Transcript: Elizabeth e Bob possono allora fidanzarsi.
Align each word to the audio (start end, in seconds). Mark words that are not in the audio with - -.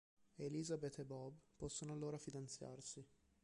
Elizabeth 0.39 0.97
e 0.99 1.05
Bob 1.05 1.35
possono 1.57 1.93
allora 1.93 2.17
fidanzarsi. 2.17 3.07